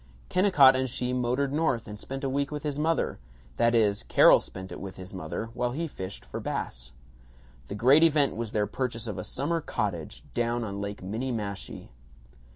Kennicott 0.29 0.75
and 0.75 0.89
she 0.89 1.13
motored 1.13 1.53
North 1.53 1.87
and 1.87 1.99
spent 1.99 2.23
a 2.23 2.29
week 2.31 2.49
with 2.49 2.63
his 2.63 2.79
mother 2.79 3.19
that 3.57 3.75
is, 3.75 4.01
Carol 4.01 4.39
spent 4.39 4.71
it 4.71 4.81
with 4.81 4.95
his 4.95 5.13
mother, 5.13 5.51
while 5.53 5.73
he 5.73 5.87
fished 5.87 6.25
for 6.25 6.39
bass. 6.39 6.91
The 7.67 7.75
great 7.75 8.01
event 8.03 8.35
was 8.35 8.51
their 8.51 8.65
purchase 8.65 9.05
of 9.05 9.19
a 9.19 9.23
summer 9.23 9.61
cottage, 9.61 10.23
down 10.33 10.63
on 10.63 10.81
Lake 10.81 11.03
Minniemashie. 11.03 11.89